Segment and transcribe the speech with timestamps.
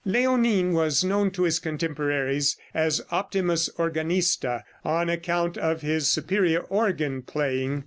[0.03, 7.21] Léonin was known to his contemporaries as "Optimus Organista," on account of his superior organ
[7.21, 7.79] playing.